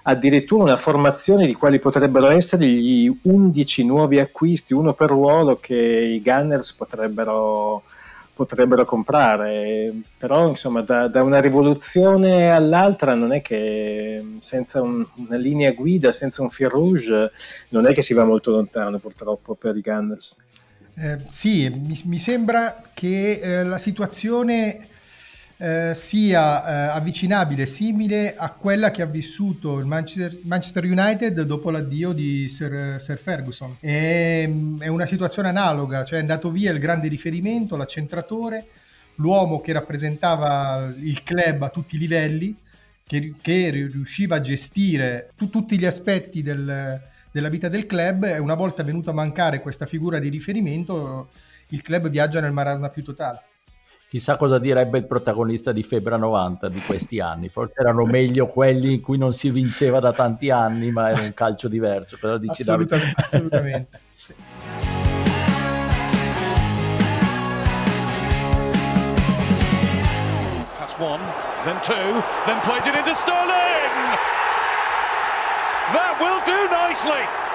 addirittura 0.03 0.63
una 0.63 0.77
formazione 0.77 1.47
di 1.47 1.55
quali 1.55 1.79
potrebbero 1.79 2.29
essere 2.29 2.67
gli 2.67 3.13
11 3.23 3.85
nuovi 3.85 4.19
acquisti, 4.19 4.75
uno 4.75 4.95
per 4.95 5.11
ruolo, 5.11 5.59
che 5.61 5.75
i 5.75 6.23
Gunners 6.23 6.73
potrebbero, 6.73 7.83
potrebbero 8.35 8.85
comprare. 8.85 9.93
Però, 10.17 10.49
insomma, 10.49 10.83
da, 10.83 11.09
da, 11.09 11.23
una 11.23 11.41
rivoluzione 11.41 12.51
all'altra 12.51 13.15
non 13.15 13.33
è 13.33 13.43
che 13.43 14.25
senza 14.41 14.81
un, 14.81 15.07
una 15.17 15.37
linea 15.37 15.73
guida, 15.73 16.13
senza 16.13 16.43
un 16.43 16.51
fil 16.51 16.69
rouge, 16.69 17.33
non 17.71 17.87
è 17.87 17.93
che 17.93 18.03
si 18.03 18.15
va 18.15 18.25
molto 18.25 18.51
lontano 18.51 18.99
purtroppo 18.99 19.55
per 19.55 19.77
i 19.77 19.81
Gunners. 19.81 20.37
Eh, 21.01 21.21
sì, 21.29 21.69
mi, 21.69 22.01
mi, 22.07 22.19
sembra 22.19 22.81
che 22.93 23.39
eh, 23.41 23.63
la 23.63 23.79
situazione 23.79 24.89
eh, 25.61 25.91
sia 25.93 26.65
eh, 26.65 26.97
avvicinabile, 26.97 27.67
simile 27.67 28.37
a 28.37 28.53
quella 28.53 28.93
che 28.93 29.03
ha 29.03 29.07
vissuto 29.07 29.79
il 29.79 29.87
Manchester, 29.87 30.39
Manchester 30.45 30.85
United 30.85 31.43
dopo 31.43 31.71
l'addio 31.71 32.13
di 32.13 32.49
Sir, 32.49 33.01
Sir 33.01 33.19
Ferguson. 33.19 33.77
È, 33.81 34.49
è, 34.79 34.87
una 34.87 35.07
situazione 35.07 35.49
analoga, 35.49 36.05
cioè 36.05 36.19
è 36.19 36.21
andato 36.21 36.53
via 36.53 36.71
il 36.71 36.79
grande 36.79 37.09
riferimento, 37.09 37.77
l'accentratore, 37.77 38.67
l'uomo 39.17 39.61
che 39.61 39.73
rappresentava 39.73 40.95
il 40.97 41.23
club 41.25 41.63
a 41.63 41.69
tutti 41.71 41.97
i 41.97 41.99
livelli, 41.99 42.57
che, 43.05 43.35
che 43.41 43.71
riusciva 43.71 44.37
a 44.37 44.41
gestire 44.41 45.31
tu, 45.35 45.49
tutti 45.49 45.77
gli 45.77 45.87
aspetti 45.87 46.41
del, 46.41 47.01
della 47.33 47.49
vita 47.49 47.69
del 47.69 47.87
club 47.87 48.25
e 48.25 48.39
una 48.39 48.55
volta 48.55 48.85
venuto 48.85 49.11
a 49.11 49.15
mancare 49.15 49.61
questa 49.61 49.87
figura 49.87 50.21
di 50.21 50.29
riferimento 50.29 51.31
il 51.71 51.83
club 51.83 52.09
viaggia 52.09 52.41
nel 52.41 52.53
marasma 52.53 52.91
più 52.91 53.03
totale. 53.03 53.48
Chissà 54.09 54.39
cosa 54.39 54.59
direbbe 54.59 54.97
il 54.97 55.07
protagonista 55.07 55.71
di 55.71 55.83
Febra 55.83 56.17
90 56.17 56.71
di 56.71 56.81
questi 56.81 57.21
anni. 57.21 57.51
Forse 57.51 57.75
erano 57.77 58.07
meglio 58.07 58.47
quelli 58.47 58.95
in 58.95 59.03
cui 59.03 59.19
non 59.19 59.35
si 59.35 59.51
vinceva 59.51 60.01
da 60.01 60.15
tanti 60.15 60.49
anni, 60.49 60.91
ma 60.91 61.11
era 61.11 61.21
un 61.21 61.35
calcio 61.35 61.69
diverso. 61.69 62.17
Cosa 62.19 62.39
dici, 62.39 62.63
assolutamente. 62.63 63.21
assolutamente. 63.21 64.01
That's 70.79 70.99
one, 70.99 71.21
then 71.67 71.79
two, 71.83 72.23
then 72.47 72.63
plays 72.63 72.87
it 72.87 72.95
into 72.95 73.15
Sterling! 73.15 73.93
That 75.93 76.17
will 76.19 76.41
do 76.47 76.67
nicely! 76.71 77.48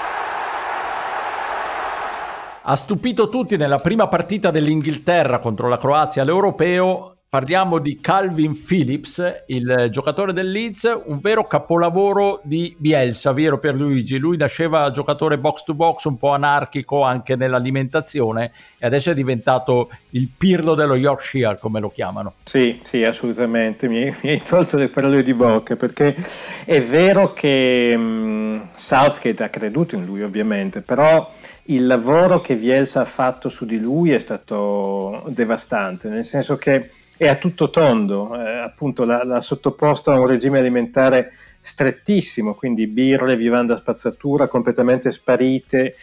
Ha 2.65 2.77
stupito 2.77 3.27
tutti 3.27 3.57
nella 3.57 3.75
prima 3.75 4.07
partita 4.07 4.49
dell'Inghilterra 4.49 5.37
contro 5.37 5.67
la 5.67 5.77
Croazia 5.77 6.21
all'Europeo. 6.21 7.17
Parliamo 7.27 7.79
di 7.79 7.99
Calvin 7.99 8.53
Phillips, 8.55 9.43
il 9.47 9.87
giocatore 9.89 10.31
del 10.31 10.49
Leeds, 10.49 11.01
un 11.07 11.19
vero 11.19 11.45
capolavoro 11.45 12.39
di 12.43 12.73
Bielsa, 12.79 13.33
vero 13.33 13.59
per 13.59 13.75
Luigi. 13.75 14.17
Lui 14.17 14.37
nasceva 14.37 14.91
giocatore 14.91 15.37
box 15.39 15.63
to 15.63 15.73
box, 15.73 16.05
un 16.05 16.15
po' 16.15 16.29
anarchico 16.29 17.03
anche 17.03 17.35
nell'alimentazione 17.35 18.53
e 18.77 18.85
adesso 18.85 19.11
è 19.11 19.13
diventato 19.13 19.89
il 20.11 20.29
pirlo 20.29 20.73
dello 20.73 20.95
Yorkshire, 20.95 21.57
come 21.59 21.81
lo 21.81 21.89
chiamano. 21.89 22.35
Sì, 22.45 22.79
sì, 22.83 23.03
assolutamente. 23.03 23.89
Mi, 23.89 24.15
mi 24.21 24.29
hai 24.29 24.41
tolto 24.41 24.77
le 24.77 24.87
parole 24.87 25.21
di 25.21 25.33
bocca 25.33 25.75
perché 25.75 26.15
è 26.63 26.81
vero 26.81 27.33
che 27.33 27.93
um, 27.93 28.69
Southgate 28.75 29.43
ha 29.43 29.49
creduto 29.49 29.95
in 29.95 30.05
lui, 30.05 30.21
ovviamente, 30.21 30.79
però 30.79 31.29
il 31.65 31.85
lavoro 31.85 32.41
che 32.41 32.57
Bielsa 32.57 33.01
ha 33.01 33.05
fatto 33.05 33.49
su 33.49 33.65
di 33.65 33.79
lui 33.79 34.11
è 34.11 34.19
stato 34.19 35.23
devastante, 35.27 36.09
nel 36.09 36.25
senso 36.25 36.57
che 36.57 36.89
è 37.15 37.27
a 37.27 37.35
tutto 37.35 37.69
tondo, 37.69 38.35
eh, 38.35 38.59
appunto 38.59 39.05
l'ha, 39.05 39.23
l'ha 39.23 39.39
sottoposto 39.39 40.11
a 40.11 40.19
un 40.19 40.27
regime 40.27 40.59
alimentare 40.59 41.31
strettissimo, 41.61 42.55
quindi 42.55 42.87
birre, 42.87 43.37
vivanda 43.37 43.77
spazzatura 43.77 44.47
completamente 44.47 45.11
sparite 45.11 45.95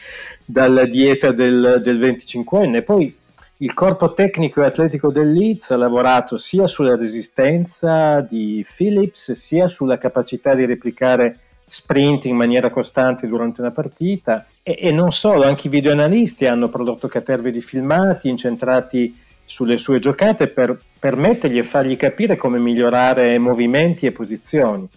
dalla 0.46 0.86
dieta 0.86 1.32
del, 1.32 1.80
del 1.82 1.98
25enne. 1.98 2.82
Poi 2.82 3.14
il 3.58 3.74
corpo 3.74 4.14
tecnico 4.14 4.62
e 4.62 4.66
atletico 4.66 5.12
del 5.12 5.30
Leeds 5.32 5.70
ha 5.70 5.76
lavorato 5.76 6.38
sia 6.38 6.66
sulla 6.66 6.96
resistenza 6.96 8.20
di 8.20 8.64
Phillips, 8.66 9.32
sia 9.32 9.68
sulla 9.68 9.98
capacità 9.98 10.54
di 10.54 10.64
replicare 10.64 11.38
sprint 11.66 12.24
in 12.24 12.36
maniera 12.36 12.70
costante 12.70 13.26
durante 13.26 13.60
una 13.60 13.70
partita 13.70 14.46
e, 14.62 14.76
e 14.78 14.92
non 14.92 15.12
solo, 15.12 15.44
anche 15.44 15.66
i 15.66 15.70
videoanalisti 15.70 16.46
hanno 16.46 16.68
prodotto 16.68 17.08
caterve 17.08 17.50
di 17.50 17.60
filmati 17.60 18.28
incentrati 18.28 19.16
sulle 19.44 19.78
sue 19.78 19.98
giocate 19.98 20.48
per 20.48 20.80
permettergli 20.98 21.58
e 21.58 21.64
fargli 21.64 21.96
capire 21.96 22.36
come 22.36 22.58
migliorare 22.58 23.38
movimenti 23.38 24.06
e 24.06 24.12
posizioni. 24.12 24.88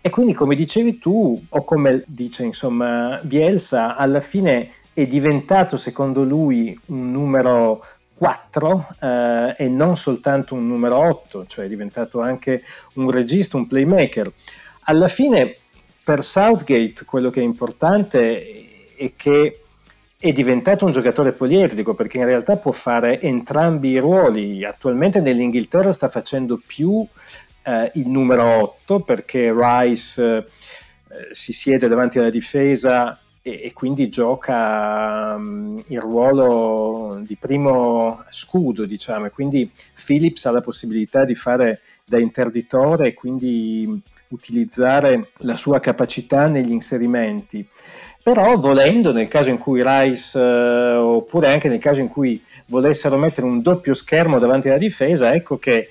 E 0.00 0.10
quindi, 0.10 0.32
come 0.32 0.54
dicevi 0.54 0.98
tu, 0.98 1.40
o 1.48 1.64
come 1.64 2.02
dice 2.06 2.42
insomma 2.42 3.20
Bielsa, 3.22 3.96
alla 3.96 4.20
fine 4.20 4.70
è 4.94 5.06
diventato, 5.06 5.76
secondo 5.76 6.24
lui, 6.24 6.78
un 6.86 7.10
numero 7.12 7.84
4 8.14 8.88
eh, 9.00 9.54
e 9.58 9.68
non 9.68 9.96
soltanto 9.96 10.54
un 10.54 10.66
numero 10.66 10.96
8, 10.96 11.46
cioè 11.46 11.66
è 11.66 11.68
diventato 11.68 12.20
anche 12.20 12.62
un 12.94 13.10
regista, 13.10 13.58
un 13.58 13.66
playmaker. 13.66 14.32
Alla 14.84 15.08
fine 15.08 15.56
per 16.02 16.24
Southgate 16.24 17.04
quello 17.04 17.30
che 17.30 17.40
è 17.40 17.44
importante 17.44 18.69
è 19.00 19.12
che 19.16 19.60
è 20.18 20.32
diventato 20.32 20.84
un 20.84 20.92
giocatore 20.92 21.32
poliedrico 21.32 21.94
perché 21.94 22.18
in 22.18 22.26
realtà 22.26 22.58
può 22.58 22.72
fare 22.72 23.18
entrambi 23.22 23.92
i 23.92 23.98
ruoli. 23.98 24.62
Attualmente 24.66 25.20
nell'Inghilterra 25.20 25.94
sta 25.94 26.10
facendo 26.10 26.60
più 26.64 27.06
eh, 27.62 27.90
il 27.94 28.06
numero 28.06 28.44
8 28.44 29.00
perché 29.00 29.50
Rice 29.56 30.22
eh, 30.22 30.44
si 31.32 31.54
siede 31.54 31.88
davanti 31.88 32.18
alla 32.18 32.28
difesa 32.28 33.18
e, 33.40 33.62
e 33.64 33.72
quindi 33.72 34.10
gioca 34.10 35.34
um, 35.36 35.82
il 35.86 36.00
ruolo 36.00 37.22
di 37.24 37.36
primo 37.36 38.22
scudo, 38.28 38.84
diciamo, 38.84 39.24
e 39.24 39.30
quindi 39.30 39.70
Phillips 40.04 40.44
ha 40.44 40.50
la 40.50 40.60
possibilità 40.60 41.24
di 41.24 41.34
fare 41.34 41.80
da 42.04 42.18
interditore 42.18 43.06
e 43.06 43.14
quindi 43.14 44.02
utilizzare 44.28 45.30
la 45.38 45.56
sua 45.56 45.80
capacità 45.80 46.46
negli 46.46 46.72
inserimenti. 46.72 47.66
Però 48.22 48.56
volendo, 48.58 49.12
nel 49.12 49.28
caso 49.28 49.48
in 49.48 49.56
cui 49.56 49.82
Rice, 49.84 50.38
eh, 50.38 50.94
oppure 50.94 51.52
anche 51.52 51.68
nel 51.68 51.78
caso 51.78 52.00
in 52.00 52.08
cui 52.08 52.42
volessero 52.66 53.16
mettere 53.16 53.46
un 53.46 53.62
doppio 53.62 53.94
schermo 53.94 54.38
davanti 54.38 54.68
alla 54.68 54.78
difesa, 54.78 55.32
ecco 55.32 55.58
che 55.58 55.90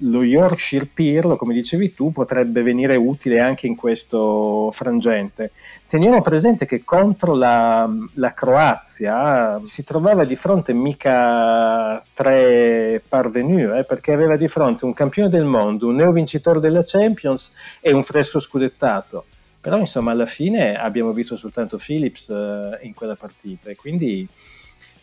lo 0.00 0.22
Yorkshire 0.22 0.88
Pirlo, 0.92 1.36
come 1.36 1.54
dicevi 1.54 1.94
tu, 1.94 2.12
potrebbe 2.12 2.62
venire 2.62 2.96
utile 2.96 3.40
anche 3.40 3.66
in 3.66 3.76
questo 3.76 4.70
frangente. 4.72 5.52
Teniamo 5.88 6.20
presente 6.20 6.66
che 6.66 6.84
contro 6.84 7.34
la, 7.34 7.88
la 8.14 8.34
Croazia 8.34 9.60
si 9.62 9.84
trovava 9.84 10.24
di 10.24 10.36
fronte 10.36 10.72
mica 10.72 12.02
tre 12.12 13.02
parvenu, 13.08 13.74
eh, 13.74 13.84
perché 13.84 14.12
aveva 14.12 14.36
di 14.36 14.48
fronte 14.48 14.84
un 14.84 14.92
campione 14.92 15.30
del 15.30 15.44
mondo, 15.44 15.88
un 15.88 15.94
neovincitore 15.94 16.60
della 16.60 16.84
Champions 16.84 17.52
e 17.80 17.92
un 17.92 18.04
fresco 18.04 18.38
scudettato. 18.38 19.24
Però 19.66 19.78
insomma 19.78 20.12
alla 20.12 20.26
fine 20.26 20.76
abbiamo 20.76 21.12
visto 21.12 21.36
soltanto 21.36 21.76
Phillips 21.76 22.28
eh, 22.28 22.78
in 22.82 22.94
quella 22.94 23.16
partita 23.16 23.68
e 23.68 23.74
quindi 23.74 24.24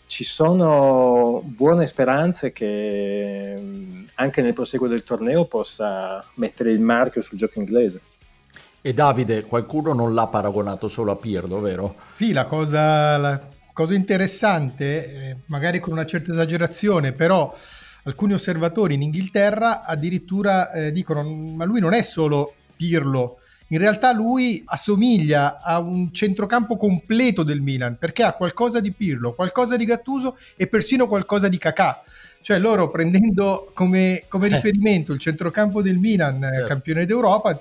ci 0.05 0.23
sono 0.23 1.41
buone 1.43 1.85
speranze 1.85 2.53
che 2.53 3.57
mm, 3.59 4.03
anche 4.13 4.41
nel 4.41 4.53
proseguo 4.53 4.87
del 4.87 5.03
torneo 5.03 5.43
possa 5.47 6.25
mettere 6.35 6.71
il 6.71 6.79
marchio 6.79 7.21
sul 7.21 7.37
gioco 7.37 7.59
inglese. 7.59 7.99
E 8.81 8.93
Davide, 8.93 9.43
qualcuno 9.43 9.91
non 9.91 10.13
l'ha 10.13 10.27
paragonato 10.27 10.87
solo 10.87 11.11
a 11.11 11.17
Pirlo, 11.17 11.59
vero? 11.59 11.95
Sì, 12.11 12.31
la 12.31 12.45
cosa, 12.45 13.17
la 13.17 13.45
cosa 13.73 13.93
interessante, 13.95 15.05
eh, 15.05 15.37
magari 15.47 15.81
con 15.81 15.91
una 15.91 16.05
certa 16.05 16.31
esagerazione, 16.31 17.11
però 17.11 17.53
alcuni 18.03 18.31
osservatori 18.31 18.93
in 18.93 19.01
Inghilterra 19.01 19.83
addirittura 19.83 20.71
eh, 20.71 20.93
dicono 20.93 21.21
ma 21.21 21.65
lui 21.65 21.81
non 21.81 21.91
è 21.91 22.01
solo 22.01 22.53
Pirlo, 22.77 23.39
in 23.67 23.77
realtà 23.77 24.13
lui 24.13 24.61
assomiglia 24.65 25.59
a 25.59 25.79
un 25.79 26.13
centrocampo 26.13 26.77
completo 26.77 27.43
del 27.43 27.61
Milan 27.61 27.97
perché 27.97 28.23
ha 28.23 28.33
qualcosa 28.33 28.79
di 28.79 28.91
Pirlo, 28.91 29.33
qualcosa 29.33 29.77
di 29.77 29.85
Gattuso 29.85 30.37
e 30.55 30.67
persino 30.67 31.07
qualcosa 31.07 31.47
di 31.47 31.57
Kakà. 31.57 32.03
Cioè 32.41 32.59
loro 32.59 32.91
prendendo 32.91 33.71
come, 33.73 34.25
come 34.27 34.47
eh. 34.47 34.55
riferimento 34.55 35.13
il 35.13 35.19
centrocampo 35.19 35.81
del 35.81 35.97
Milan, 35.97 36.43
eh, 36.43 36.49
certo. 36.49 36.67
campione 36.67 37.05
d'Europa, 37.05 37.59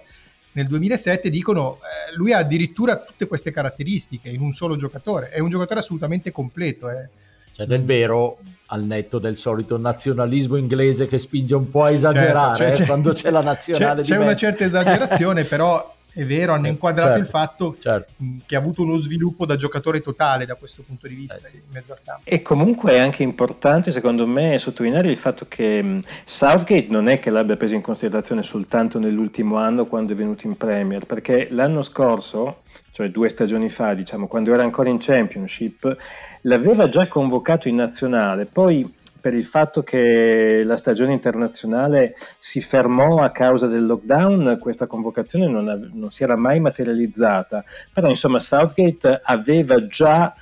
nel 0.52 0.66
2007 0.66 1.30
dicono 1.30 1.76
eh, 1.76 2.14
lui 2.16 2.32
ha 2.32 2.38
addirittura 2.38 2.98
tutte 2.98 3.26
queste 3.26 3.52
caratteristiche 3.52 4.28
in 4.28 4.40
un 4.40 4.52
solo 4.52 4.76
giocatore, 4.76 5.28
è 5.28 5.38
un 5.38 5.48
giocatore 5.48 5.80
assolutamente 5.80 6.30
completo. 6.30 6.90
Eh. 6.90 7.08
Cioè 7.52 7.66
del 7.66 7.82
vero 7.82 8.38
al 8.72 8.82
netto 8.84 9.18
del 9.18 9.36
solito 9.36 9.76
nazionalismo 9.76 10.56
inglese 10.56 11.06
che 11.06 11.18
spinge 11.18 11.54
un 11.54 11.70
po' 11.70 11.84
a 11.84 11.90
esagerare 11.90 12.56
certo, 12.56 12.74
cioè, 12.74 12.82
eh, 12.82 12.86
quando 12.86 13.12
c'è 13.12 13.30
la 13.30 13.42
nazionale 13.42 14.02
c'è, 14.02 14.14
c'è 14.14 14.18
una 14.18 14.34
certa 14.34 14.64
esagerazione 14.64 15.44
però 15.44 15.94
è 16.14 16.24
vero, 16.24 16.52
hanno 16.52 16.66
eh, 16.66 16.70
inquadrato 16.70 17.08
certo, 17.08 17.22
il 17.22 17.26
fatto 17.26 17.76
certo. 17.80 18.12
che 18.44 18.54
ha 18.54 18.58
avuto 18.58 18.82
uno 18.82 18.98
sviluppo 18.98 19.46
da 19.46 19.56
giocatore 19.56 20.02
totale 20.02 20.44
da 20.44 20.56
questo 20.56 20.82
punto 20.82 21.08
di 21.08 21.14
vista 21.14 21.38
eh 21.38 21.48
sì. 21.48 21.56
in 21.56 21.72
mezzo 21.72 21.92
al 21.92 22.00
campo. 22.04 22.22
E 22.24 22.42
comunque 22.42 22.92
è 22.92 22.98
anche 22.98 23.22
importante, 23.22 23.92
secondo 23.92 24.26
me, 24.26 24.58
sottolineare 24.58 25.10
il 25.10 25.16
fatto 25.16 25.46
che 25.48 26.02
Southgate 26.24 26.88
non 26.90 27.08
è 27.08 27.18
che 27.18 27.30
l'abbia 27.30 27.56
preso 27.56 27.74
in 27.74 27.80
considerazione 27.80 28.42
soltanto 28.42 28.98
nell'ultimo 28.98 29.56
anno 29.56 29.86
quando 29.86 30.12
è 30.12 30.14
venuto 30.14 30.46
in 30.46 30.56
Premier, 30.58 31.06
perché 31.06 31.48
l'anno 31.50 31.80
scorso, 31.80 32.64
cioè 32.90 33.08
due 33.08 33.30
stagioni 33.30 33.70
fa, 33.70 33.94
diciamo, 33.94 34.26
quando 34.26 34.52
era 34.52 34.62
ancora 34.62 34.90
in 34.90 34.98
Championship, 34.98 35.96
l'aveva 36.42 36.88
già 36.88 37.06
convocato 37.08 37.68
in 37.68 37.76
nazionale, 37.76 38.46
poi 38.46 39.00
per 39.22 39.34
il 39.34 39.44
fatto 39.44 39.84
che 39.84 40.62
la 40.64 40.76
stagione 40.76 41.12
internazionale 41.12 42.16
si 42.38 42.60
fermò 42.60 43.18
a 43.22 43.30
causa 43.30 43.68
del 43.68 43.86
lockdown, 43.86 44.58
questa 44.60 44.86
convocazione 44.86 45.46
non, 45.46 45.68
av- 45.68 45.90
non 45.92 46.10
si 46.10 46.24
era 46.24 46.36
mai 46.36 46.58
materializzata. 46.58 47.64
Però 47.92 48.08
insomma 48.08 48.40
Southgate 48.40 49.20
aveva 49.22 49.86
già 49.86 50.34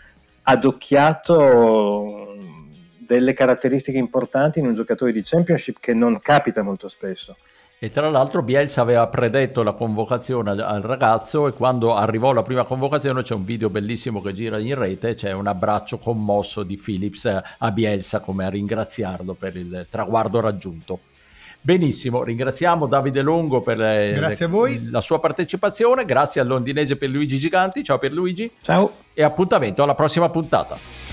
adocchiato 0.43 2.35
delle 2.97 3.35
caratteristiche 3.35 3.99
importanti 3.99 4.61
in 4.61 4.67
un 4.67 4.75
giocatore 4.75 5.13
di 5.13 5.23
Championship 5.23 5.79
che 5.79 5.93
non 5.93 6.19
capita 6.21 6.63
molto 6.63 6.89
spesso. 6.89 7.37
E 7.83 7.89
tra 7.89 8.11
l'altro 8.11 8.43
Bielsa 8.43 8.83
aveva 8.83 9.07
predetto 9.07 9.63
la 9.63 9.73
convocazione 9.73 10.51
al 10.51 10.83
ragazzo 10.83 11.49
e 11.49 11.55
quando 11.55 11.95
arrivò 11.95 12.35
la 12.35 12.43
prima 12.43 12.65
convocazione 12.65 13.23
c'è 13.23 13.33
un 13.33 13.43
video 13.43 13.71
bellissimo 13.71 14.21
che 14.21 14.35
gira 14.35 14.59
in 14.59 14.75
rete, 14.75 15.15
c'è 15.15 15.33
un 15.33 15.47
abbraccio 15.47 15.97
commosso 15.97 16.63
di 16.63 16.77
Philips 16.77 17.25
a 17.25 17.71
Bielsa 17.71 18.21
come 18.21 18.45
a 18.45 18.51
ringraziarlo 18.51 19.33
per 19.33 19.57
il 19.57 19.87
traguardo 19.89 20.41
raggiunto. 20.41 21.01
Benissimo, 21.63 22.23
ringraziamo 22.23 22.85
Davide 22.85 23.23
Longo 23.23 23.63
per 23.63 23.79
le, 23.79 24.13
le, 24.13 24.81
la 24.91 25.01
sua 25.01 25.19
partecipazione, 25.19 26.05
grazie 26.05 26.43
al 26.43 26.49
londinese 26.49 26.97
per 26.97 27.09
Luigi 27.09 27.39
Giganti, 27.39 27.83
ciao 27.83 27.99
per 27.99 28.13
Luigi. 28.13 28.51
Ciao. 28.61 28.93
E 29.15 29.23
appuntamento 29.23 29.83
alla 29.83 29.95
prossima 29.95 30.29
puntata. 30.29 31.10